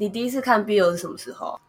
[0.00, 1.60] 你第一次看 BL 是什么时候？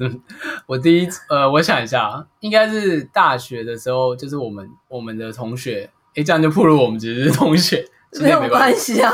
[0.64, 7.86] 我第一呃，我想一下，应该是大学的时候，就是我们我们的同学，哎，这样就暴露我们只是同学，
[8.22, 9.10] 没有关系啊。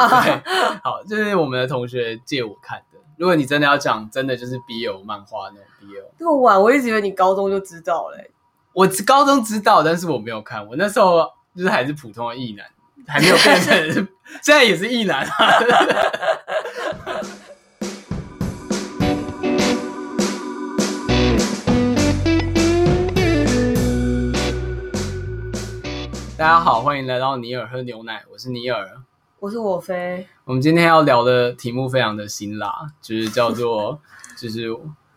[0.85, 2.99] 好，就是我们的同学借我看的。
[3.17, 6.05] 如果你真的要讲，真的就是 BL 漫画那种 BL。
[6.17, 8.31] 这么晚，我一直以为你高中就知道嘞、欸。
[8.73, 10.65] 我高中知道，但是我没有看。
[10.69, 12.65] 我那时候就是还是普通的异男，
[13.09, 14.09] 还没有变成，
[14.41, 15.33] 现在也是异男啊。
[26.41, 28.91] 大家好，欢迎来到尼尔喝牛奶，我是尼尔，
[29.41, 30.27] 我是我飞。
[30.47, 34.01] 我们今天要聊的题目非常的辛辣，就是叫做，
[34.41, 34.75] 就是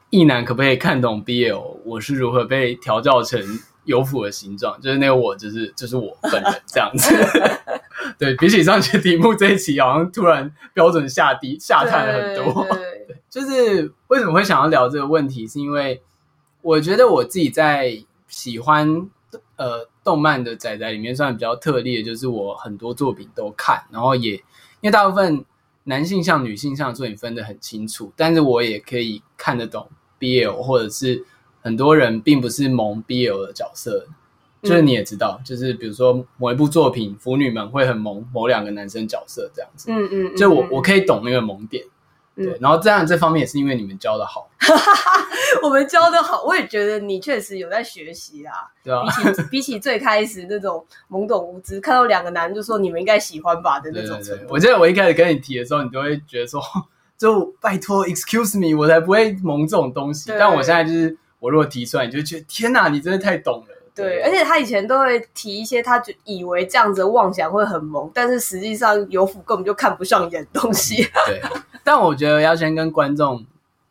[0.09, 1.77] 异男可不可以看懂 BL？
[1.85, 3.41] 我是如何被调教成
[3.85, 4.77] 有腐的形状？
[4.81, 7.15] 就是那个我，就是就是我本人这样子。
[8.19, 12.65] 对，比起上期题目，这一期好像突然标准下低下探了很多。
[12.65, 15.47] 对，对， 对，就是为什么会想要聊这个问题？
[15.47, 16.03] 是因为
[16.61, 19.09] 我觉得我自己在喜欢
[19.55, 19.87] 呃。
[20.03, 24.41] 动漫的仔仔里面算比较特例的，就是我很多作品都看，然后也因
[24.81, 25.45] 为大部分
[25.85, 31.25] 男性向、女性向的作品分得很清楚，但是我也可以看得懂 BL，或者是
[31.61, 34.07] 很多人并不是萌 BL 的角色，
[34.61, 41.83] 就是你也知道，嗯、就是比如说某一部作品，腐女们会很萌某两个男生角色这样子，嗯嗯，就我我可以懂那个萌点。
[42.35, 44.49] 对，然后这样这方面也是因为你们教的好，
[45.61, 48.53] 我们教的好，我也觉得你确实有在学习啊。
[48.83, 54.29] 对啊，比起 比起最开始那种懵懂无知，看到两个男人就说你们应该喜欢吧的那种程度。
[54.29, 56.59] 对对对，我记得我一开始跟你提的时候，你都会觉得说，
[57.17, 60.31] 就拜托，excuse me，我才不会萌这种东西。
[60.37, 63.67] 但我现在就是，我如果提出来，你就觉得天哪，你真的太懂了。
[63.95, 71.07] 对，而且他以前都会提一些他就以为这样子的妄想会很萌，但是实际上有腐根本就看不上眼的东西。
[71.27, 71.39] 对，
[71.83, 73.45] 但我觉得要先跟观众，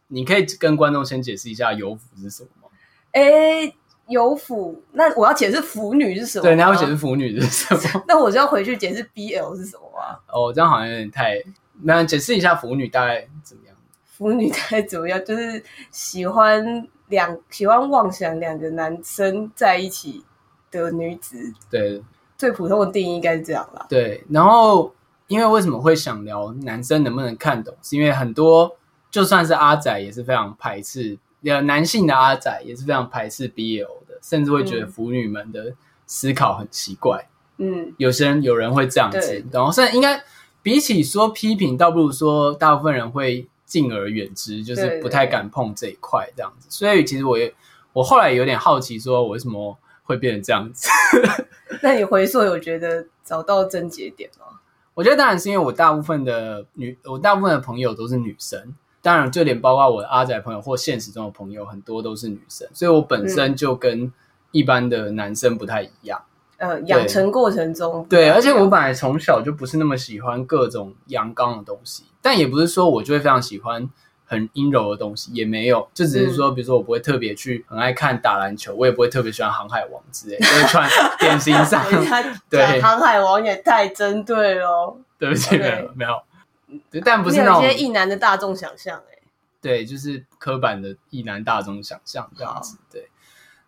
[0.09, 2.69] 你可以跟观众先解释一下有腐是什么吗？
[3.12, 3.73] 哎，
[4.07, 6.43] 有腐，那我要解释腐女是什么？
[6.43, 8.05] 对，你要解释腐女是什么？
[8.08, 10.19] 那我就要回去解释 BL 是什么啊？
[10.33, 11.42] 哦，这样好像有点太……
[11.83, 13.77] 那解释一下腐女大概怎么样？
[14.05, 15.24] 腐女大概怎么样？
[15.24, 16.89] 就是喜欢。
[17.09, 20.24] 两喜欢妄想两个男生在一起
[20.70, 22.03] 的女子，对，
[22.39, 23.85] 最普通的定义应该是这样啦。
[23.86, 24.95] 对，然后
[25.33, 27.75] 因为为什么会想聊男生能不能看懂？
[27.83, 28.77] 是因为很多
[29.11, 35.75] 就算是阿仔也是非常排斥，呃，男性的阿仔也是非常排斥 BL 的，甚至会觉得腐女们的
[36.07, 37.29] 思考很奇怪。
[37.57, 40.23] 嗯，有些人有人会这样子，然后甚至应该
[40.63, 43.48] 比起说批评，倒不如说大部分人会。
[43.65, 47.55] 敬而远之，就是不太敢碰这一块这样子，所以其实我也
[47.95, 50.91] 我后来有点好奇，说我为什么会变成这样子？
[51.81, 54.61] 那你回溯有觉得找到症结点吗？
[54.95, 64.13] 我觉得当然是因为我大部分的女，我大部分的朋友都是女生，当然就连包括我的阿仔朋友或现实中的朋友很多都是女生，所以我本身就跟
[64.51, 66.20] 一般的男生不太一样。
[66.58, 72.05] 嗯、呃，养成过程中对，而且我本来从小就不是那么喜欢各种阳刚的东西。
[72.20, 73.89] 但也不是说我就会非常喜欢
[74.33, 80.89] 很阴柔的东西，也没有，就只是说，比如说我不会特别去很爱看打篮球，我也不会特别喜欢航海王之类， 就是穿
[81.20, 81.85] 典型上。
[82.48, 84.97] 对，航海王也太针对了。
[85.19, 89.19] 对不起，没有没有，但不是那种异男的大众想象哎。
[89.61, 92.79] 对，就是刻板的异男大众想象这样子。
[92.91, 93.07] 对。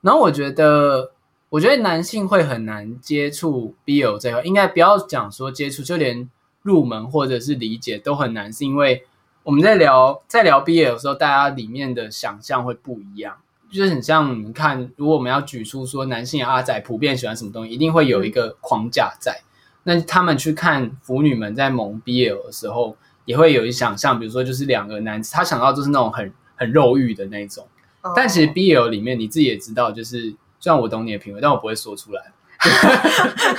[0.01, 1.13] 然后我觉得，
[1.51, 6.31] 我觉得男性会很难接触 BL 这块，应该不要讲说接触，就连。
[6.65, 9.05] 入门或者是理解都很难，是因为
[9.45, 13.37] 我们在聊在聊 BL 的时候，大家里面的想象会不一样，
[13.71, 19.43] 就是很像你们看，如果我们要举出说男性阿仔普遍喜欢什么东西，一定会有一个框架在。
[19.83, 22.97] 那他们去看腐女们在萌 BL 的时候，
[23.27, 27.69] 也会有一想象，比如说就是两个男子，他想到就是那种很很肉欲的那种。
[28.17, 32.33] 但其实 BL 里面你自己也知道，就是虽然我懂你的品味，但我不会说出来。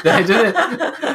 [0.04, 0.52] 对，就是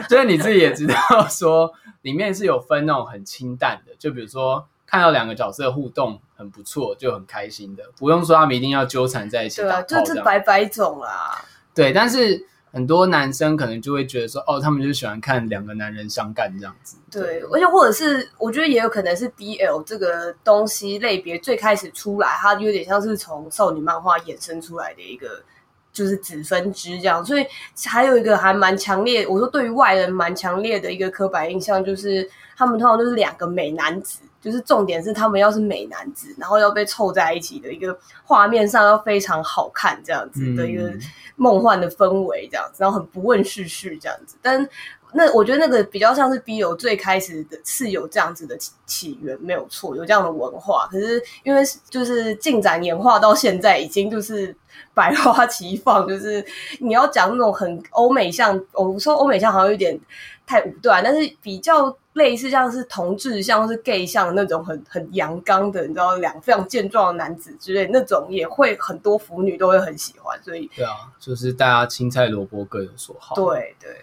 [0.08, 0.94] 就是你自己也知道，
[1.28, 9.60] 说里面是有分那种很清淡的，就比如说看到两个角色互动很不错，就很开心的，不用说他们一定要纠缠在一起。
[9.60, 11.40] 对啊，就是百百种啦。
[11.74, 16.96] 对，但是很多男生可能就会觉得说，哦，他们就喜欢看两个男人相干这样子。
[17.10, 25.42] 对，对，而且或者是我觉得也有可能是 BL 这个东西类别最开始出来，它有点像是从少女漫画衍生出来的一个。
[25.92, 27.44] 就是子分支这样，所以
[27.86, 40.92] 还有一个还蛮强烈，我说对于外人蛮强烈的一个刻板印象，就是他们通常都是两个美男子，就是重点是他们要是美男子，然后要被凑在一起的一个画面上要非常好看这样子的一个
[41.36, 44.36] 梦幻的氛围这样子，然后很不问世事这样子。
[44.40, 44.68] 但
[45.12, 50.86] 那我觉得那个比较像是 B 友最开始的是有这样子的起源，没有错，有这样的文化。
[50.90, 54.54] 可是因为就是进展演化到现在，已经就是
[54.94, 56.44] 百花齐放，就是
[56.78, 59.98] 你要讲那种很欧美像，我说欧美像好像有点
[60.46, 61.96] 太武断，但是比较。
[62.14, 73.36] 类似像是同志，像是 gay，像那种很很阳刚的，你知道，两非常健壮的男子之类，那种也会很多腐女都会很喜欢，所以对啊，就是大家青菜萝卜各有所好。
[73.36, 73.96] 对对，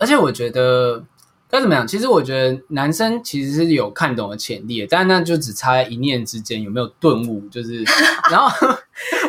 [0.00, 1.04] 而且我觉得
[1.48, 1.86] 该怎么样？
[1.86, 7.48] 其实我觉得男生其实是有看懂的潜力的，但那就只差一念之间有没有顿悟。
[7.48, 7.84] 就是，
[8.28, 8.50] 然后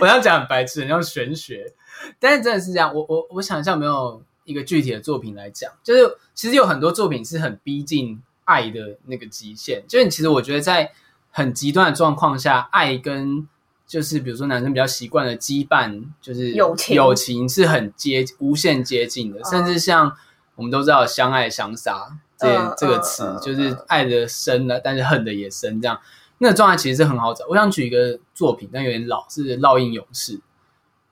[0.01, 1.71] 我要讲很白痴，很像玄学，
[2.19, 2.91] 但是真的是这样。
[2.95, 4.23] 我我我想一下有没有。
[4.43, 9.83] 一个具体的作品来讲，就是其实有很多作品是很逼近爱的那个极限。
[9.87, 10.91] 就是其实我觉得在
[11.29, 13.47] 很极端的状况下，爱跟
[13.85, 19.39] 就是比如说男生比较习惯的羁绊，就是友情，友情是很接无限接近的。
[19.39, 20.11] 嗯、甚至像
[20.55, 22.07] 我们都知道相爱相杀
[22.37, 25.81] 这、嗯、这个词，嗯、就是爱的深了，但是恨的也深。
[25.81, 25.99] 这样
[26.37, 27.45] 那个状态其实是很好找。
[27.47, 30.37] 我想举一个作品，但有点老，是《烙印勇士》。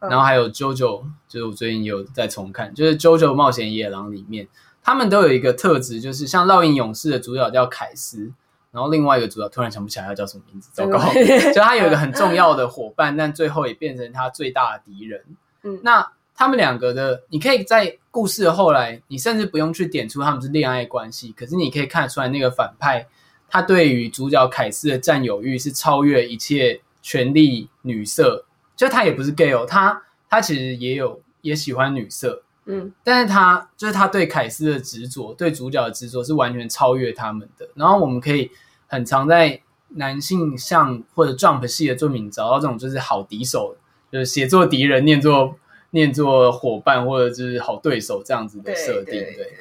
[0.01, 4.47] 然后还有 JoJo，就是我最近有在重看，就是 JoJo 冒险野狼里面，
[4.81, 8.31] 他们都有一个特质，就是像烙印勇士的主角叫凯斯，
[8.71, 10.97] 然后另外一个主角突然想不起来他叫什么名字，糟糕，
[11.53, 15.21] 就他有一个很重要的伙伴，但最后也变成他最大的敌人。
[15.63, 23.05] 嗯，那他们两个的，你可以在故事的后来，你甚至不用去点出他们是恋爱关系，可是你可以看得出来那个反派，
[23.49, 28.45] 他对于主角凯斯的占有欲是超越一切权力女色。
[28.77, 37.67] 就他也不是 gay 哦，他他其实也有也喜欢女色，嗯，但是他就是他对凯斯的执着，对主角的执着是完全超越他们的。
[37.75, 38.49] 然后我们可以
[38.87, 43.75] 很常在男性向或者 Jump 系的作品找到这种就是好敌手，
[44.09, 45.55] 就是写作敌人念作
[45.91, 49.53] 念作伙伴或者就是好对手这样子的设定，对。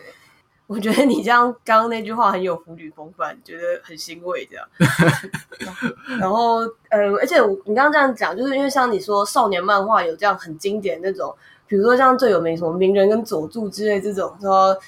[0.66, 4.68] 我觉得你这样刚刚那句话很有腐女风范，觉得很欣慰这样。
[6.20, 6.58] 然后
[6.90, 11.34] 呃，而且你刚刚这样讲，就是因为像你说少年漫画有这样很经典的那种，
[11.66, 14.78] 比如说像最有名什么鸣人跟佐助之类这种，说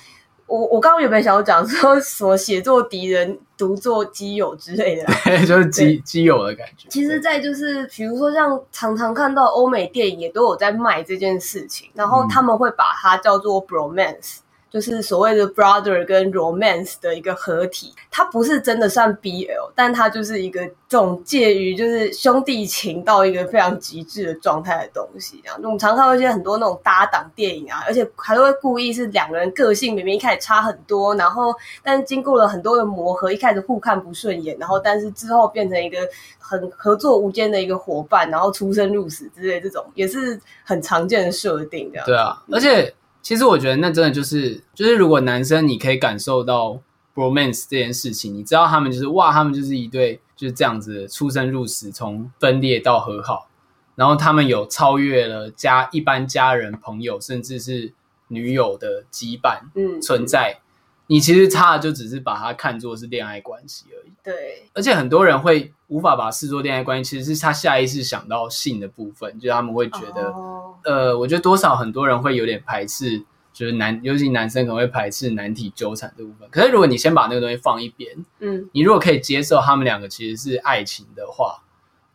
[0.51, 5.05] 我我刚刚有没有想要讲说什么写作敌人，读作基友之类的？
[5.25, 6.89] 对， 就是基基友的感觉。
[6.89, 14.39] 其实，在就是比如说像常常看到欧美电影也都有在卖这件事情，然后他们会把它叫做 bromance。
[14.71, 25.41] 就是所谓的 brother 跟 romance 的一个合体，它不是真的算 BL，但它就是一个这种介于就是兄弟情到一个非常极致的状态的东西。
[25.43, 31.53] 这样，我们常看到一些很多那种搭档电影啊，而且还会故意是两个人个性明明一开始差很多，然后
[31.83, 35.99] 但是经过了很多的磨合，一开始互看不顺眼，然后但是之后变成一个
[36.39, 41.91] 很合作无间的一个伙伴，然后出生入死之类这种，也是很常见的设定。
[41.93, 42.95] 这样，对啊，而且。
[43.23, 46.81] 其实我觉得那真的就是，就是如果男生你可以感受到
[47.15, 53.49] bromance 这件事情，你知道他们就是哇，他们就是一对就是这样子出生入死，从分裂到和好，
[53.95, 57.93] 然后他们有超越了家一般家人、朋友，甚至是
[58.29, 60.61] 女友的羁绊，嗯，存在。
[61.09, 64.13] 你其实差的就只是把它看作是恋爱关系而已。
[64.23, 70.70] 对，而且很多人会无法把它视作恋爱关系，其实是他下意识想到性的部分，就是他们会觉得，oh.
[70.85, 73.23] 呃，我觉得多少很多人会有点排斥，
[73.53, 76.49] 就是男，尤其男生可能会排斥男体纠缠这部分。
[76.51, 81.63] 可是如果你先把那个东西放一边，嗯，你如果可以接受他们两个其实是爱情的话，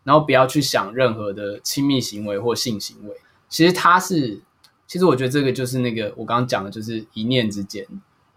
[0.04, 3.16] 然后不要去想任何的亲密行为或性行为，
[3.50, 4.40] 其实他是，
[4.88, 7.86] 其实我觉得这个就是那个我刚刚讲的，就是一念之间。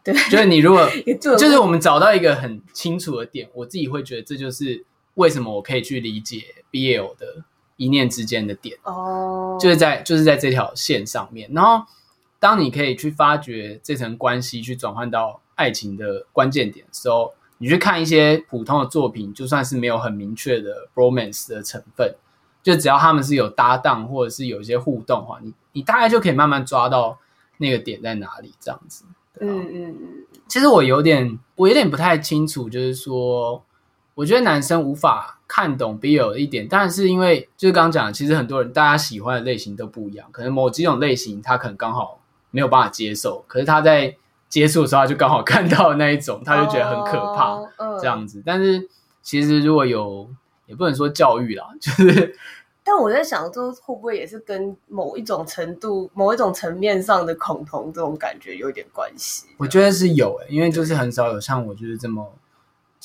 [0.05, 0.89] 对，就是你如果
[1.21, 7.45] 就是我们找到一个很清楚的点，我自己会觉得这就是为什么我可以去理解 BL 的
[7.79, 9.61] 一念之间的点哦，oh.
[9.61, 11.51] 就是在就是在这条线上面。
[11.55, 11.87] 然后
[12.39, 22.15] 当你可以去发掘这层关系，去转换到爱情的关键点的时候，你去看一些普通的作品，就算是没有很明确的 romance 的成分，
[22.63, 27.19] 就只要他们是有搭档或者是有一些互动的话，你你大概就可以慢慢抓到
[27.57, 29.05] 那个点在哪里，这样子。
[29.41, 33.65] 嗯嗯嗯，其实我有点，我有点不太清楚，就是说，
[34.19, 42.19] 我觉得男生无法看懂 BL 的一点，当然是因为就是刚刚讲，其实很多人大家喜欢的类型都不一样，可能某几种类型他可能刚好
[42.51, 44.17] 没有办法接受，可是他在
[44.49, 47.61] 接触的时候他就刚好看到那一种，他就觉得很可怕，
[48.01, 48.43] 这样子。
[48.45, 48.89] 但是
[49.23, 50.29] 其实如果有，
[50.67, 52.35] 也不能说教育啦，就是。
[52.83, 59.47] 但我在想，说会不会也是跟某一种程度、某一种层面上的恐同这种感觉有点关系？
[59.59, 62.33] 我觉得是有诶、欸，因为就是很少有像我就是这么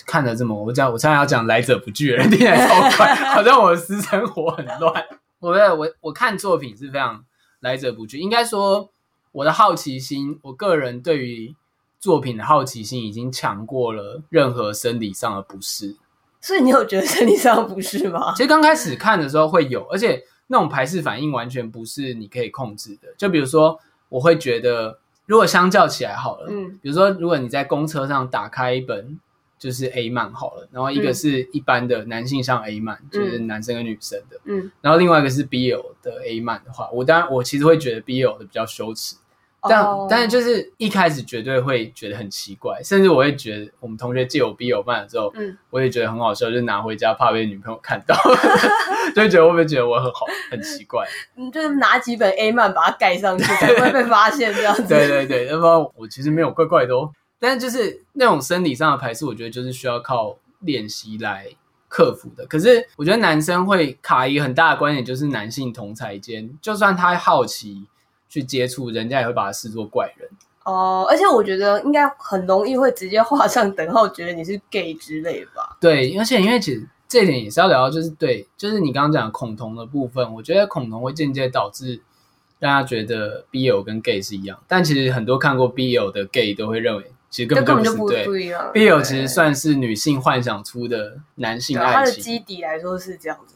[0.05, 5.05] 看的这么，我讲我现在要讲来者不拒的人， 听起来超快， 好像我的私生活很乱。
[5.39, 7.23] 我我我看作品是非常
[7.59, 8.89] 来者不拒，应该说
[9.31, 11.55] 我的好奇心，我个人对于
[12.00, 15.95] 作品的好奇心已经强过了任何生理上的不适。
[16.41, 18.33] 所以你有觉得生理上不适吗？
[18.35, 23.07] 其实刚开始看的时候会有，而且那种排斥反应完全不是你可以控制的。
[23.17, 29.17] 就比如说，我会觉得，如果相较起来好了，嗯，比如说，如果你在公车上打开一本
[29.57, 39.15] 就是 A 漫好了，然后一个是一般的男性向 A 漫，嗯，就是男生跟女生的，嗯，然后另外一个是 BL 的 A 漫的话，我当然我其实会觉得 BL 的比较羞耻。
[39.65, 40.10] 但、oh.
[40.10, 48.13] 但是就是一开始绝对会觉得很奇怪，甚至我会觉得我们同学借我 BL 漫的时候，嗯，我也觉得很好笑，就拿回家怕被女朋友看到，
[49.15, 51.07] 就会觉得会不会觉得我很好很奇怪？
[51.38, 54.83] 嗯，就是拿几本 A 漫把它盖上去，才不会被发现这样子。
[54.83, 57.10] 对对对，要不然我其实没有怪怪的哦。
[57.43, 61.47] 但是就是那种生理上的排斥，我觉得就是需要靠练习来
[61.89, 62.45] 克服的。
[62.45, 67.85] 可是我觉得男生会卡一个很大的观点，就是男性同才间，就算他好奇。
[68.29, 70.27] 去接触人家也会把他视作怪人
[70.63, 75.77] 哦，而且我觉得应该很容易会直接画上等号，觉得你是 gay 之类吧？
[75.79, 82.01] 对，而且因为其实这一点也是要聊到，就是对，就是你刚刚讲的恐同的部分，我觉得恐同会间接导致
[82.59, 88.71] 大家觉得 BL 跟 gay 是一样，但其实很多看过 BL 的 gay 都会认为，其实根本就不是对，不一样。
[88.71, 93.55] BL 其实算是女性幻想出的男性爱情，它的基底来说是这样子。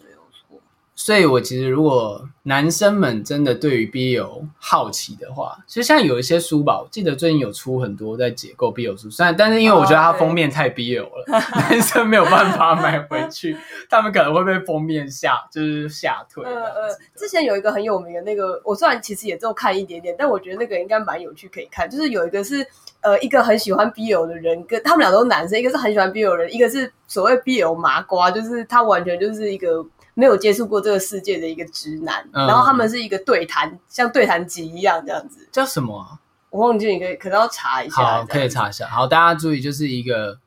[0.99, 11.39] 所以，我其实如果男生们真的对于 BL 好奇的话，其实像有一些书吧，我记得最近有出很多在解构 BL 书，虽然但是因为我觉得它封面太 BL 了，哦、
[11.69, 13.55] 男生没有办法买回去，
[13.87, 16.43] 他们可能会被封面吓，就是吓退。
[16.43, 21.87] 呃呃，之前有一个很有名的那个，我虽然其实也只有看一点点，但我觉得那个应该蛮有趣，可以看。
[21.87, 22.65] 就是有一个是
[23.01, 29.85] 呃一个很喜欢 BL 的人，跟他们俩都是男生，一个是很喜欢 BL 的人，一个是所谓 BL 麻瓜，就是他完全就是一个。
[30.19, 35.47] 没有接触过这个世界的一个直男，嗯、然后他们是一个对谈，像对谈集一样这样子。
[35.51, 36.17] 叫什么、啊？
[36.49, 37.95] 我忘记，你可以可能要查一下。
[37.95, 38.87] 好，可以查一下。
[38.87, 40.39] 好，大家注意，就是一个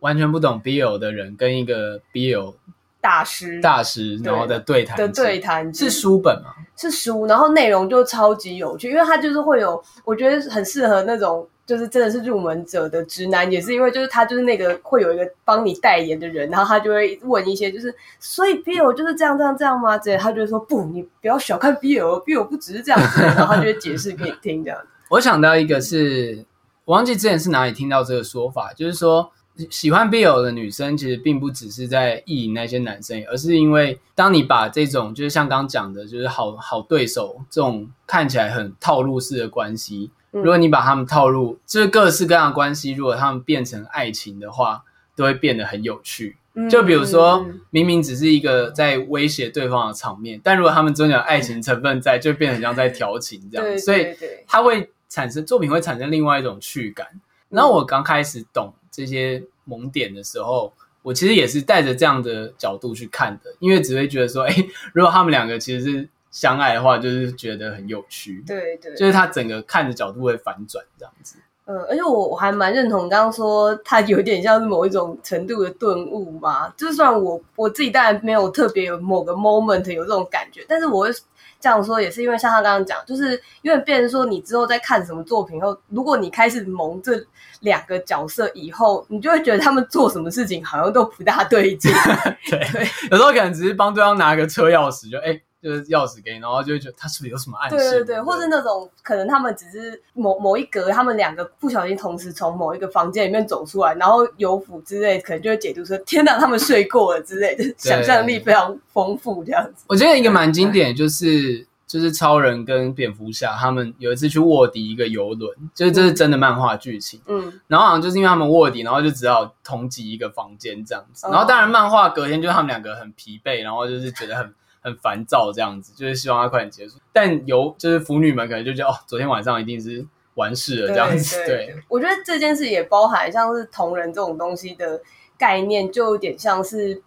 [0.00, 2.54] 完全不懂 BL 的人跟一个 BL
[3.00, 6.50] 大师大师然后的对谈的对谈是书本吗？
[6.76, 11.48] 是书，然后内容就超级有趣，因为它就是会有，我觉得很适合那种。
[11.66, 19.98] 就是真的是入门者的直男，也是因为就是他就是那个会有一个帮你代言的人，然后他就会问一些就是，所以 Bill 就是这样这样这样吗？
[19.98, 24.78] 之类，他就会说不，你不要小看 Bill，Bill 不只是这样子， 然后他就会解释给你听这样。
[25.10, 26.44] 我想到一个是，
[26.84, 29.32] 我忘记之前是哪里听到这个说法，就是说
[29.68, 40.12] 喜欢 BL 的女生其实并不只是在意淫那些男生，而是因为当你把这种就是像刚讲的，就是好好对手这种看起来很套路式的关系。
[40.42, 46.36] 如果你把他们套入，就是各式各样的关系，如果他们变成爱情的话，都会变得很有趣。
[46.70, 53.78] 就比如说，明明只是一个在威胁对方的场面，但如果他们真的有爱情成分在，就变得很像在调情这样。
[53.78, 54.16] 所以，
[54.46, 57.06] 它会产生作品会产生另外一种趣感。
[57.48, 64.54] 然后我刚开始懂这些萌点的时候，我其实也是带着这样的角度去看的，因为只会觉得说，哎，
[64.92, 66.08] 如果他们两个其实是。
[66.30, 71.36] 相爱的话，就是觉得很有趣，对对，就是他整个看的角度会反转这样子。
[71.68, 76.72] 嗯，而且我我还蛮认同刚刚说他有点像是某一种程度的顿悟嘛。
[76.76, 81.10] 就算我我自己当然没有特别有某个 moment 有这种感觉，但是我会
[81.58, 87.20] 这样说也是因为像他刚刚讲，就是因为变成说你之后在看什么作品后，如果你开始萌这
[87.62, 91.90] 两个角色以后，你就会觉得他们做什么事情好像都不大对劲。
[92.48, 95.24] 对 对，有时候可能只是帮对方拿个车钥匙，就哎。
[95.32, 97.76] 诶就是钥匙给你，然后就会觉得他是不是有什么暗示？
[97.76, 109.84] 对对对，或是那种可能他们只是某某一格，他们两个不小心同时从某一个房间里面走出来，然后有辅之类，可能就会解读说天哪，他们睡过了之类的，想象力非常丰富这样子。
[109.88, 117.20] 我觉得一个蛮经典，就是就是超人跟蝙蝠侠他们有一次去卧底一个游轮，就是这是真的漫画剧情。
[117.26, 121.26] 嗯，然后好像就是因为他们卧底，然后就只好同挤一个房间这样子。
[121.28, 124.54] 然后当然漫画隔天就他们两个很疲惫，然后就是觉得很。
[124.86, 126.96] 很烦躁，这样子就是希望他快点结束。
[127.12, 131.38] 但有就是腐女们可能就觉得哦，昨天晚上一定是完事了这样子。
[131.38, 135.00] 对，对对我觉得这件事也包含像是同人这种东西的
[135.36, 137.02] 概念，就有点像是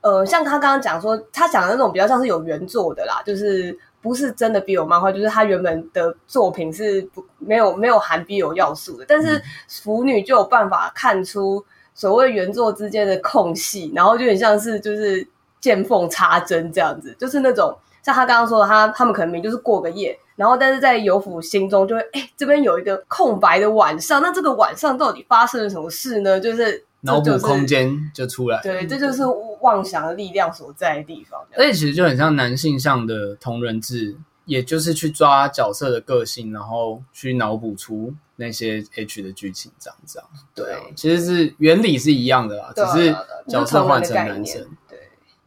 [0.00, 15.28] 呃，像他刚刚讲说，他讲的那种比较像是有原作的啦，就是不是真的 BL 漫画，就是他原本的作品是不没有没有含 BL 要素的，但是腐女就有办法看出所谓原作之间的空隙，然后就很像是就是。
[15.60, 26.40] 见缝插针这样子，就是那种像他刚刚说的，他他们可能明明就是过个夜，然后但是在游府心中就会，哎，这边有一个空白的晚上，那这个晚上到底发生了什么事呢？
[26.40, 29.22] 就是脑补空间就出来，对，这就是
[29.60, 31.40] 妄想的力量所在的地方。
[31.56, 40.28] 而且其实就很像男性向的同人志，也就是去抓角色的个性，然后去脑补出那些 H 的剧情，这样这样。
[40.54, 43.14] 对啊，其实是原理是一样的啦，只是
[43.48, 44.66] 角色换成男生。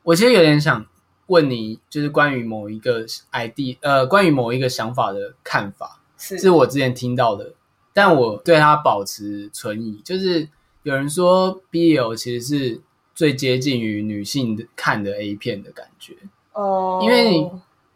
[0.02, 0.86] 对，我其实有点想
[1.28, 7.54] 问你，就是关于某一个 ID，呃，关于某一个想法的看法，是，是我之前听到的，
[7.94, 10.02] 但我对它保持存疑。
[10.04, 10.48] 就是
[10.84, 12.82] 有人说 BL 其实是
[13.16, 16.16] 最接近于女性的看的 A 片的感觉
[16.54, 17.52] 哦，因为。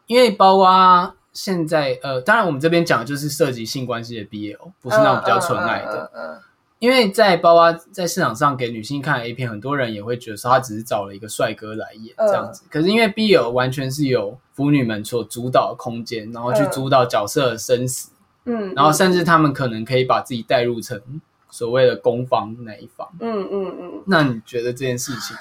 [0.08, 6.12] 因为包括现在，呃，当然我们这边讲的就是涉及性关系的 BL，不是那种比较纯爱的。
[6.14, 6.40] 嗯、
[6.86, 12.62] 因为在包括在市场上给女性看 A 片，很多人也会觉得说他只是找了一个帅哥来演这样子。
[12.64, 18.12] 嗯、可是因为 BL 完全是由腐女们所主导的空间，然后去主导角色的生死，
[18.46, 21.02] 嗯，然后甚至他们可能可以把自己带入成
[21.50, 23.08] 所谓的攻方那一方。
[23.20, 23.66] 嗯嗯嗯。
[23.80, 25.36] 嗯嗯，那你觉得这件事情？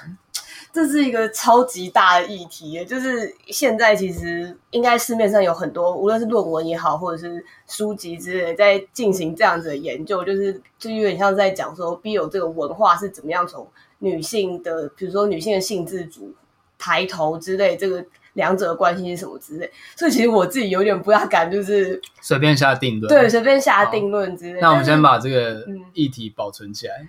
[0.75, 13.65] 这是一个超级大的议题，就是现在其实应该市面上有很多，无论是论文也好，或者是书籍之类的，在进行这样子的研究，就是就有点像在讲说 B 有这个文化是怎么样从
[13.99, 16.33] 女性的，比如说女性的性自主
[16.77, 18.03] 抬头之类，这个
[18.33, 19.71] 两者的关系是什么之类。
[19.95, 24.59] 所以其实我自己有点不大敢，就是随便下定论，对，随便下定论之类。
[24.59, 27.07] 那我们先把这个议题保存起来。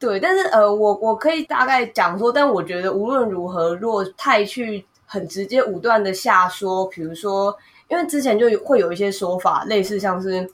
[0.00, 7.54] 对，但是呃，我我可以大概讲说，但我觉得无论如何，若太去很直接武断的下说，比如说，
[7.88, 10.48] 因为之前就会有一些说法，类似像是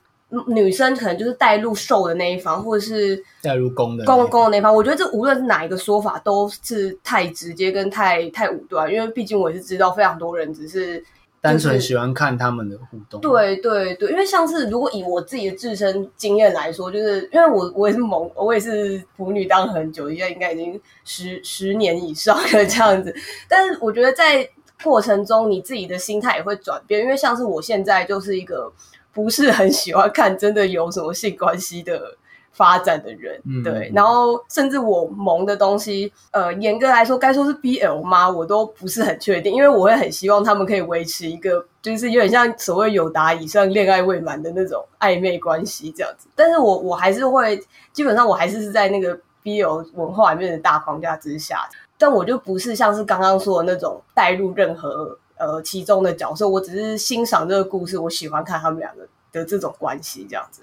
[0.49, 4.75] 女生可能就是带入受的那一方，或者是带入攻的攻攻的那一方。
[4.75, 11.03] 我觉得这无论是哪一个说法，都是太直接跟太太武断，因为毕竟我也是知道非常多人只是。
[11.47, 23.15] 单纯喜欢看他们的互动，对对对，因为像是如果以我自己的自身经验来说，就是因为我我也是萌，我也是腐女当很久，现在应该已经十十年以上了这样子。
[23.49, 24.49] 但是我觉得在
[24.83, 28.73] 过程中，你自己的心态也会转变，因为像是我现在就是一个
[29.13, 32.17] 不是很喜欢看真的有什么性关系的。
[32.57, 38.29] 发展的人，嗯、对，然后甚至我萌的东西，呃，严格来说该说是 BL 吗？
[38.31, 46.27] 我都不是很确定，因为我会很希望他们可以维持一个，就是有点像所谓友达以上恋爱未满的那种暧昧关系这样子。
[46.35, 60.63] 但是我我还是会，基本上我还是是在那个 BL 文化里面的大框架之下，但我就不是像是刚刚说的那种带入任何呃其中的角色，我只是欣赏这个故事，我喜欢看他们两个的这种关系这样子。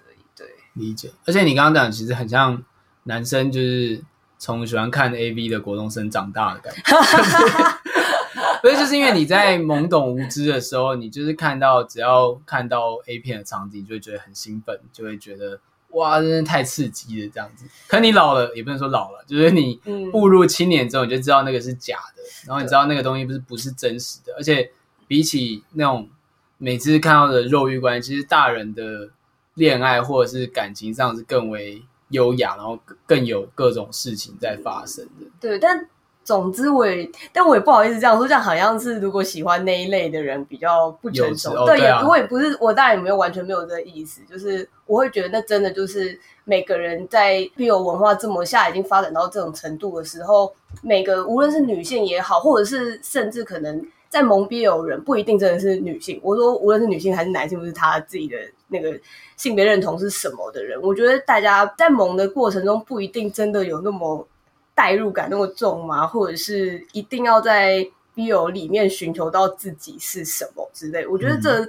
[0.73, 2.63] 理解，而且你刚刚讲，其实很像
[3.03, 4.03] 男生，就是
[4.39, 6.81] 从喜欢看 AV 的国中生长大的感觉。
[8.61, 17.65] 所以就是因为你在懵懂无知的时候，你就是看到只要看到 A 片的场景，就会觉得很兴奋，就会觉得哇，真的太刺激了这样子。
[17.87, 19.79] 可你老了，也不能说老了，就是你
[20.11, 24.71] 步入青年之后，你就知道那个是假的，然后你知道那个东西不是不是真实的，而且
[25.07, 26.09] 比起那种
[26.57, 29.09] 每次看到的肉欲关系，其实大人的。
[29.55, 35.25] 恋爱或者是感情上是更为优雅，然后更有各种事情在发生的。
[35.39, 35.87] 对，但
[36.23, 41.51] 总之我也，但我也不好意思这样说，这样好像是如果喜欢那一类的人比较不成熟。
[41.51, 53.85] 哦、对，对啊、也我也不是，我当然也没有完全没有这个意思，就是我会觉得那真的就是每个人在 BL 文化这么下已经发展到这种程度的时候，每个无论是女性也好，或者是甚至可能。
[54.13, 58.95] 在蒙 BL 人不一定真的是女性，我说无论是女性还是男性，不是他自己的那个
[59.37, 64.27] 性别认同是什么的人，我觉得大家在蒙的过程中不一定真的有那么
[64.75, 66.05] 代入感那么重吗？
[66.05, 67.83] 或者是一定要在
[68.15, 71.07] BL 里面寻求到自己是什么之类？
[71.07, 71.67] 我觉得这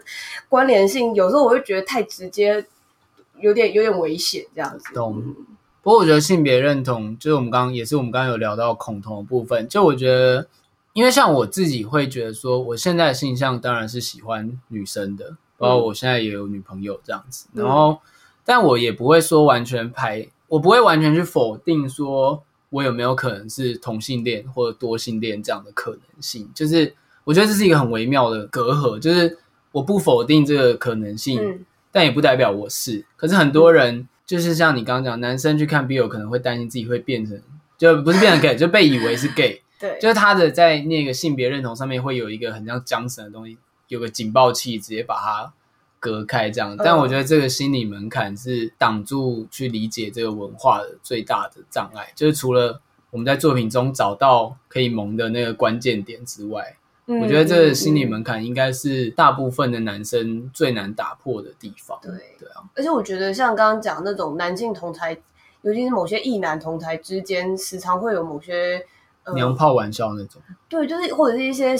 [0.50, 2.62] 关联性有时候我会觉得太直接，
[3.40, 4.92] 有点有点危险这样子。
[4.92, 5.35] 懂。
[5.80, 10.46] 不过我觉得性别认同就是我们刚刚也是我们刚刚有聊到恐同的部分，就我觉得。
[10.94, 17.48] 因为像我自己会觉得说，我现在的性向当然是喜欢女生的，包括我现在也有女朋友这样子。
[17.52, 17.98] 嗯、然后，
[18.44, 26.48] 但我也不会说完全排，我不会完全去否定说我有没有可能是同性恋或者多性恋这样的可能性。
[26.54, 29.37] 就是我觉得这是一个很微妙的隔阂，就是
[29.72, 33.04] 我不否定这个可能性，嗯、但也不代表我是。
[33.16, 37.42] 可是很多人就是像你刚刚讲，男生去看 BL 可能会担心自己会变成，
[37.76, 39.61] 就不是变成 gay，就被以为是 gay。
[39.79, 43.59] 对，就是他的在那个性别认同上面会有一个很像缰绳的东西，
[43.89, 45.53] 有个警报器直接把它
[45.99, 46.77] 隔开这样。
[46.77, 61.99] 但我觉得这个心理门槛是挡住去理解这个文化的最大的障碍，就是除了我们在作品中找到可以萌的那个关键点之外，嗯、我觉得这个心理门槛应该是大部分的男生最难打破的地方。
[62.01, 65.13] 对对啊，而且我觉得像刚刚讲那种男性同才，
[65.63, 68.87] 尤其是某些异男同才之间，时常会有某些。
[69.33, 71.75] 娘炮玩笑那种，对，就是或者是一些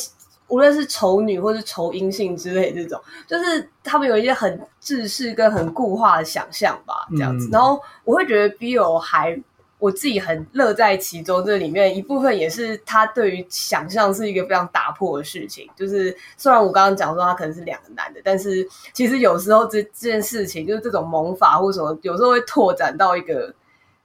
[0.49, 7.49] 无论是丑女或是丑阴性之类这种，就是他们有一些很制式跟很固化的想象吧，这样子。
[7.49, 9.41] 嗯、然后我会觉得 BL 还。
[9.81, 15.69] 我自己很乐在其中，这里面一部分也是他对于想象是一个非常打破的事情。
[15.77, 23.53] 就是虽然我刚刚讲说他可能是两个男的，但是其实有时候这这件事情就是这种萌法或什么，有时候会拓展到一个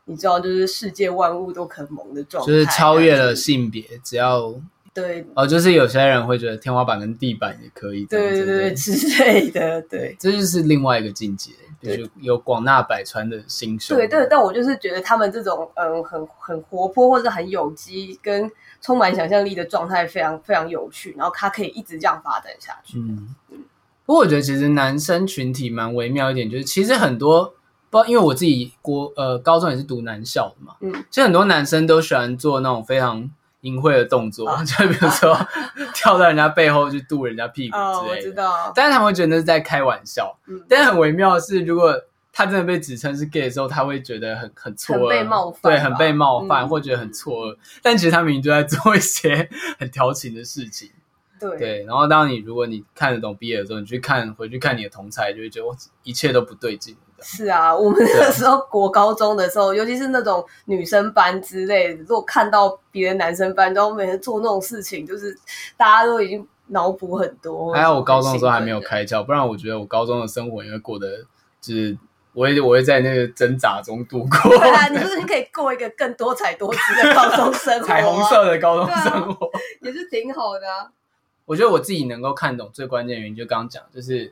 [0.10, 4.54] 你知道，就是世界万物都可萌的状态，就是超越了性别，只要。
[4.92, 8.92] 对哦，就是有些人会觉得天花板跟地板也可以，对对对之
[9.24, 13.96] 类的，对，这就是另外一个境界，就是有广纳百川的心胸。
[13.96, 22.98] 对对，但我就是觉得他们这种嗯，很很活泼或者很有机跟充满想象力的状态非常非常有趣，然后它可以一直这样发展下去。
[22.98, 23.36] 嗯，
[24.06, 27.54] 不过我觉得其实男生群体蛮微妙一点，就是其实很多
[27.90, 33.30] 不因为我自己国呃高中也是读男校的嘛，嗯，其实很多男生都喜欢做那种非常。
[33.64, 35.50] 淫秽的动作，啊、就比如说、啊、
[35.94, 38.72] 跳到人家背后去度人家屁股之类的，哦、我知道。
[38.74, 40.34] 但是他们会觉得那是在开玩笑。
[40.48, 41.94] 嗯、但是很微妙的是，如果
[42.32, 47.58] 他真的被指称是 gay 的时候，他会觉得很很错愕，很被冒犯，对，很被冒犯，嗯、或觉得很错愕。
[47.84, 50.90] 但其实他明明就在做一些 很调情的事情。
[51.40, 55.68] 对，对，然后当你如果你看得懂毕业的时候，你去看回去看你的同才，就会觉得
[56.04, 56.96] 一切都不对劲。
[57.22, 65.38] 是啊，我们那时候国高中的时候，尤其是那种女生班之类的，如果看到别的男生班，然后每天做那种事情，就是
[65.76, 67.74] 大家都已经脑补很多。
[67.74, 71.08] 还好我高中的时候还没有开窍，不然我觉得我高中的生活应该过得
[71.60, 71.98] 就是
[72.32, 74.58] 我会我会在那个挣扎中度过。
[74.58, 80.88] 对啊，你就是你可以过一个更多彩多姿的高中生活， 彩虹色的高中生活，啊、也是挺好的啊。
[81.50, 84.32] 我觉得我自己能够看懂最关键的原因，就刚刚讲，就是。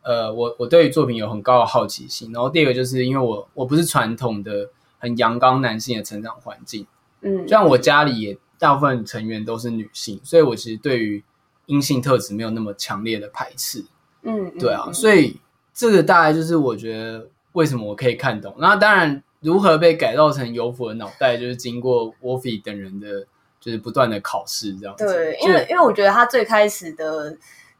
[0.00, 6.86] 呃，我我对于作品有很高的好奇心，然后第二个就是因为我我不是传统的很阳刚男性的成长环境，
[7.20, 11.22] 嗯，就像我家里也大部分成员都是女性，所以我其实对于
[11.66, 13.84] 阴性特质没有那么强烈的排斥，
[14.22, 15.36] 嗯，对啊，嗯，所以
[15.74, 18.54] 这个大概就是我觉得为什么我可以看懂。
[18.58, 23.26] 那当然，如何被改造成有福的脑袋，就是经过 Wolfie 等人的
[23.60, 25.06] 就是不断的考试这样子。
[25.06, 27.36] 对，因为因为我觉得他最开始的。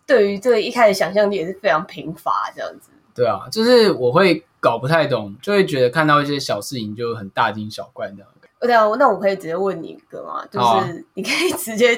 [0.09, 2.89] 对于这个一开始想象力也是非常贫乏，这样子。
[3.15, 8.29] 对啊，就是我会搞不太懂，就会觉得看到一些小事情就很大惊小怪这样。
[8.59, 10.43] 对啊，那我可以直接问你一个吗？
[10.51, 11.91] 就是你可以 直接，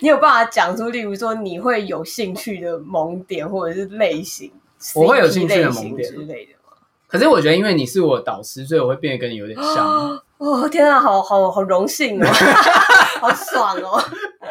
[0.00, 4.50] 你有办法讲出，例如说你会有兴趣的萌点或者是类型，
[4.96, 6.76] 我会有兴趣的萌点之类的吗？
[7.06, 10.20] 可是我觉得，因为你是我导师，所以我会变得跟你有点像。
[10.38, 12.26] 哦，天啊，好好好荣幸哦，
[13.22, 14.02] 好爽哦！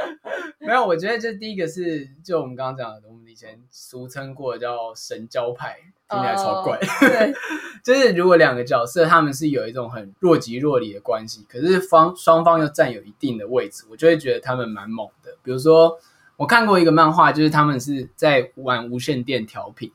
[0.59, 5.75] 没有，我觉得这第一个是，就我们刚刚讲的，我们以前俗称过的叫神交派，
[6.09, 6.79] 听起来超怪。
[6.79, 7.33] Uh, 对，
[7.83, 15.35] 就是如果两个角色他们是有一种很若即若离的关系，可是方双方又占有一定的位置，我就会觉得他们蛮猛的。
[15.43, 15.99] 比如说，
[16.37, 19.91] 我看过一个漫画，就是他们是在玩无线电调频，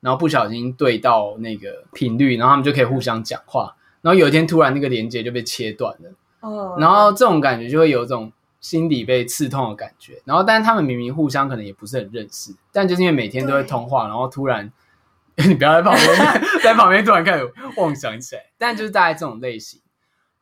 [0.00, 3.74] 然后不小心对到那个频率，然后他们就可以互相讲话。
[4.02, 10.20] 然后有一天突然那个连接就被切断了，哦，然后这种感觉就会有一种心底被刺痛的感觉。
[10.24, 14.70] 然后，但是他们明明互相可能也不是很认识，但就是因为每天都会通话，然后突然
[15.48, 18.42] 你不要在旁边， 在旁边突然开始妄想起来。
[18.58, 19.80] 但就是大概这种类型。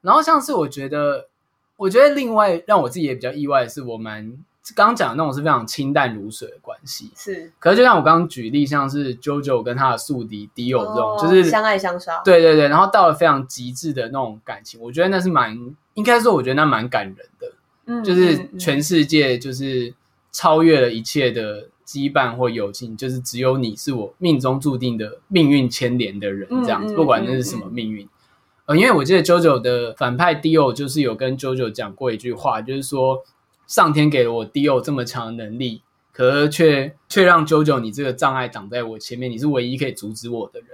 [0.00, 1.28] 然后像是我觉得，
[1.76, 4.38] 我觉得另外让我自己也比较意外的是，我蛮。
[4.74, 7.52] 刚刚讲的那种是非常清淡如水的关系，是。
[7.58, 12.20] 可是就像我刚刚举例，像是 JoJo 跟他的宿敌 Dio 这种，哦、就是相爱相杀。
[12.24, 15.56] 对对对，然后到了非常极致的那种感情，我觉得那是蛮，
[15.94, 17.52] 应该说我觉得那蛮感人的。
[17.86, 19.94] 嗯，就是全世界就是
[20.32, 28.04] 超越了一切的羁绊或友情，就是只有你是我命中注定的命运牵连的人，这样子，嗯、不管那是什么命运。
[28.04, 28.10] 嗯嗯嗯、
[28.66, 33.24] 呃，因为我记得 JoJo 的反派 Dio 就是有跟 JoJo 讲过一句话，就是说。
[33.68, 40.70] 上天给了我 Dio 这么强的能力，可是却却让 JoJo 你这个障碍挡在我前面，你是唯一可以阻止我的人，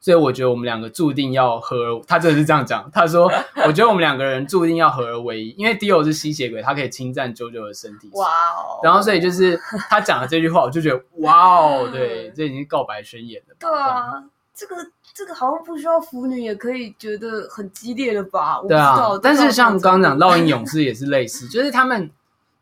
[0.00, 2.02] 所以我觉得我们两个注定要合而。
[2.06, 3.30] 他真的是这样讲，他说
[3.66, 8.80] ：“我觉得我们两个人注定要合而为一，因为 Dio 是吸血鬼，他可以侵占 JoJo 的身体。”哇哦！
[8.82, 13.54] 然后所以就是他讲的这句话，我就觉得哇哦，对，这已经告白宣言了。
[13.58, 14.74] 对啊，这个
[15.12, 18.62] 这个好像不需要腐女也可以觉得很激烈了吧？
[18.66, 22.10] 对啊，但是像刚刚讲烙印勇士也是类似，就是他们。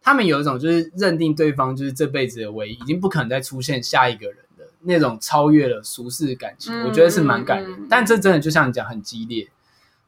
[0.07, 7.73] 他们有一种就是认定对方就是这辈子的唯一，已经不可能再出现下一个人的那种超越了俗世感情，嗯、我觉得是蛮感人。
[7.73, 9.49] 嗯、但这真的就像你讲，很激烈，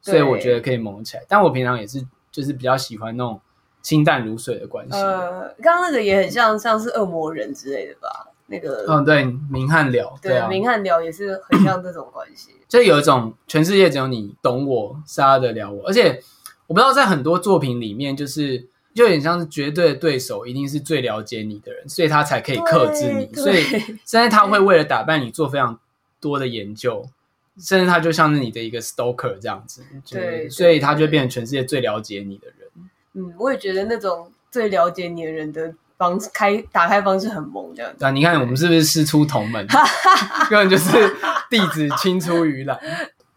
[0.01, 1.23] 所以我觉得可以萌起来。
[1.27, 3.41] 但我平常也是就是比较喜欢那种
[3.81, 4.95] 清淡如水的关系。
[4.95, 8.27] 呃，刚刚那个也很像像是恶魔人之类的吧？
[8.47, 15.85] 那个，嗯，对，明汉了，对啊，明汉了也是很像这种关系，就有一种全世界只有你懂我，杀得了我。
[15.85, 16.23] 而且
[16.67, 18.69] 我不知道在很多作品里面，就是。
[18.95, 23.33] 就有点像是绝对的对手，一定是最了解你的人，所以他才可以克制你。
[23.33, 23.63] 所以
[24.05, 25.79] 甚至他会为了打败你做非常
[26.19, 27.05] 多的研究，
[27.57, 29.83] 甚至他就像是你的一个 stalker 这样子。
[30.09, 32.67] 对，所以他就变成全世界最了解你的人。
[33.13, 37.99] 嗯，我也觉得那种最了解你的人的方式开打开方式很萌，这样子。
[37.99, 39.65] 对啊，你看我们是不是师出同门？
[40.49, 41.15] 根本就是
[41.49, 42.77] 弟子青出于蓝。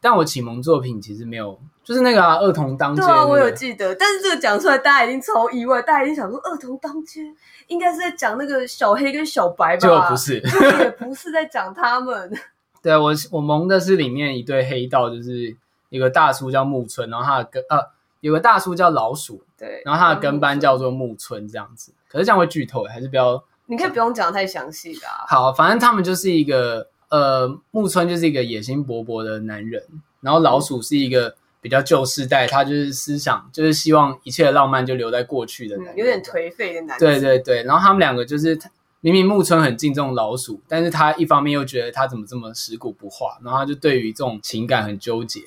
[0.01, 1.61] 但我启蒙作品其实没有。
[1.85, 3.03] 就是那个啊，儿童当街。
[3.03, 7.21] 对啊，我有记得，但是这个讲出来，大家已经超意外，大家已经想说，儿童当街
[7.67, 9.81] 应该是在讲那个小黑跟小白吧？
[9.81, 12.33] 就不是，也不是在讲他们。
[12.81, 15.57] 对啊，我我蒙的是里面一对黑道，就是
[15.89, 17.79] 一个大叔叫木村，然后他的跟呃
[18.21, 21.93] 有个大叔叫老鼠，对，然后他的跟班叫做木村这样子。
[22.09, 23.43] 可是这样会剧透，还是不要？
[23.67, 25.25] 你可以不用讲太详细的啊。
[25.27, 29.83] 好，反正他们就是一个呃木村就是一个野心勃勃的男人，
[30.21, 31.35] 然后老鼠是一个。
[31.63, 36.99] 比较旧世代，他就是思想，就是希望一切的浪漫就留在过去的有点颓废的男人。
[36.99, 38.59] 对对对，然后他们两个就是
[39.01, 45.41] 明明木村很敬重老鼠，但是他一方面又觉得他怎么这么食古不化，然后他就对于这种情感很纠结。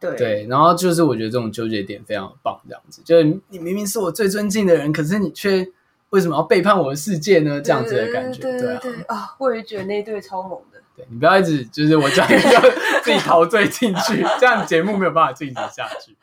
[0.00, 5.66] 对对，然后就是我觉得这种纠结点非常棒，这样子，就是你明明是我最尊敬的人，可是你却
[6.10, 7.60] 为什么要背叛我的世界呢？
[7.60, 10.75] 这样子的感觉，对对对啊，我也觉得那一对超猛的。
[10.96, 16.16] 对，你不要一直就是我讲一个自己陶醉进去，这样节目没有办法进行下去。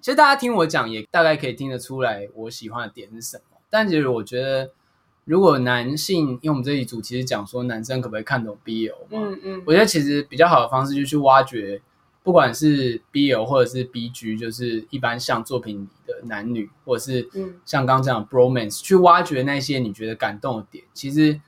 [0.00, 3.58] 其实大家听我讲也大概可以听得出来我喜欢的点是什么。
[3.68, 4.70] 但其实我觉得，
[5.24, 11.82] 如果男性，因为我们这一组其实讲说男生可不可以看懂 BL 嘛，嗯嗯，我觉得其实比较好的方式就是去挖掘，
[12.22, 17.28] 不管是 BL 或者是 BG，就是一般像作品里的男女，或者是
[17.64, 21.40] 像刚刚这样 bromance，去挖掘那些你觉得感动的点，其实。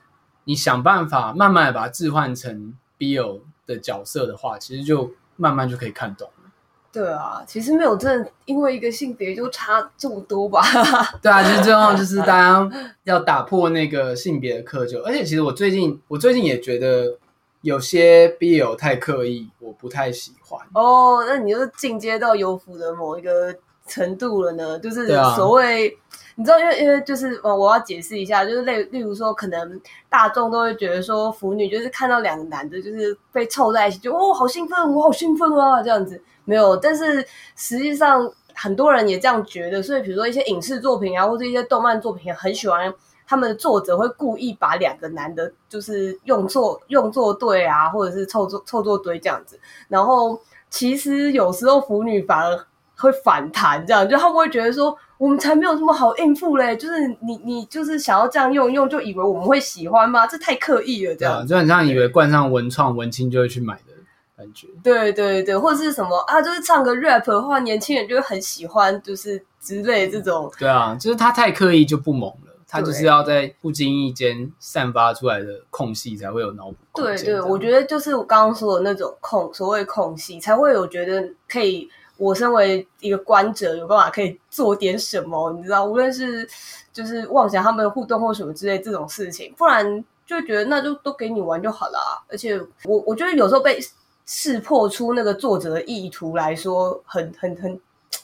[0.49, 6.51] 你想办法慢慢的把它置换成 Bill 的角色的话，其实就慢慢就可以看懂了。
[6.91, 10.63] 对啊，其实没有真的因为一个性别就差这么多吧？
[11.21, 12.71] 对啊，其实最重要就是大家
[13.05, 15.03] 要打破那个性别的窠臼。
[15.03, 17.19] 而且其实我最近我最近也觉得
[17.61, 20.59] 有些 BL 太刻意，我不太喜欢。
[20.73, 23.55] 哦，那你就是进阶到有福的某一个
[23.87, 24.79] 程度了呢？
[24.79, 25.99] 就是所谓。
[26.39, 36.77] 你知道，因为因为就是呃，我要解释一下，就是例例如说，可能大众都会觉得说，腐女就是看到两个男的，就是被凑在一起，就哦，好兴奋，我好兴奋啊，这样子没有。
[36.77, 39.83] 但是实际上，很多人也这样觉得。
[39.83, 42.95] 所以，比如说一些影视作品啊，或者一些动漫作品，很喜欢
[43.27, 49.59] 他们的作者会故意把两个男的，就是用作用作对啊，或者是凑作凑作堆这样子。
[49.89, 52.65] 然后，其实有时候腐女反而
[52.97, 54.97] 会反弹，这样就他们会觉得说。
[55.19, 56.77] 我们才没有这么好应付嘞！
[56.77, 60.25] 就是你，你就是想要这样用用，就以为我们会喜欢吗？
[60.29, 63.93] 这太刻意了，这样、啊、就很像以为冠上文创文青就会去买的
[64.37, 64.69] 感觉。
[64.81, 66.41] 对对对，或者是什么啊？
[66.41, 70.49] 就是唱个 rap 的话，年轻人就会很喜欢，就是之类这种。
[70.57, 76.77] 对啊，就是他太刻意就不萌了，他就是要在不经意间散发出来的空隙才会有脑补。
[76.95, 81.91] 对对，我觉得就是我刚刚说的那种空，所谓空隙才会有觉得可以。
[82.19, 86.47] 我身为一个观者，有办法可以做点什么，你知道，无论是
[86.93, 91.99] 就是妄想他们的互动或什么之类这种事情，不然就觉得那就都给你玩就好了。
[92.29, 93.79] 而且我我觉得有时候被
[94.27, 97.81] 识破出那个作者的意图来说，很很很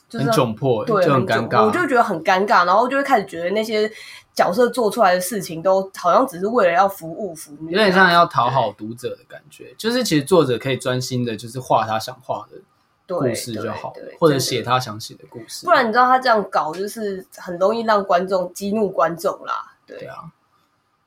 [0.09, 3.90] 就是很窘迫，对，就很尴尬，我就觉得很尴尬，然后就会开始觉得那些
[4.35, 9.72] 角色做出来的事情都好像只是为了要服务服务，有点像要讨好读者的感觉。
[9.78, 12.59] 就是其实作者可以专心的，就是画他想画的。
[13.07, 15.67] 故事就好，或者写他想写的故事。
[15.67, 19.75] 不然你知道他这样搞，就是很容易让观众激怒观众啦。
[19.87, 20.17] 对，对啊。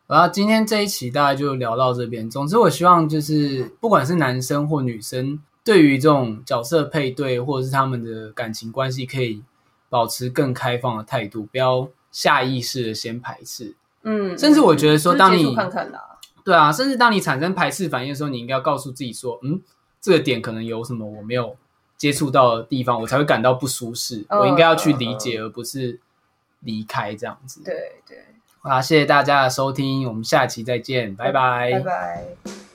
[0.06, 2.30] 然后今天这一期大概就聊到这边。
[2.30, 9.44] 总之，我希望就是不管是男生或女生，对于这种角色配对或者是他们的感情关系，可以
[9.90, 13.76] 保持更开放的态度，不要下意识的先排斥。
[14.04, 16.02] 嗯，甚至我觉得说，当你看看啦，
[16.46, 19.60] 对啊，甚至当你产生排斥反应的时候，你应该要告诉自己说，嗯，
[20.00, 21.58] 这个点可能有什么我没有。
[21.98, 24.24] 接触到的地方，我才会感到不舒适。
[24.30, 26.00] Oh, 我应该要去理解，而不是
[26.60, 27.62] 离开这样子。
[27.64, 27.74] 对
[28.08, 28.24] 对。
[28.62, 31.72] 好，谢谢大家的收听，我们下期再见，拜拜。
[31.72, 32.67] 拜拜。